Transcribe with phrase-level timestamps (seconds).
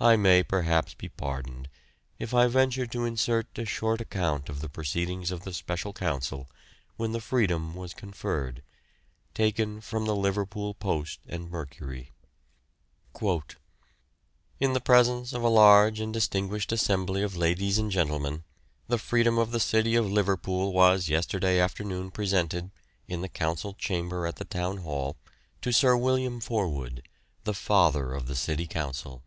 [0.00, 1.68] I may perhaps be pardoned
[2.18, 6.50] if I venture to insert a short account of the proceedings of the Special Council
[6.96, 8.64] when the Freedom was conferred,
[9.32, 12.10] taken from the Liverpool Post and Mercury:
[14.58, 18.42] "In the presence of a large and distinguished assembly of ladies and gentlemen,
[18.88, 22.72] the freedom of the city of Liverpool was yesterday afternoon presented,
[23.06, 25.14] in the Council chamber at the Town Hall,
[25.60, 27.06] to Sir William Forwood,
[27.44, 29.22] the father of the City Council.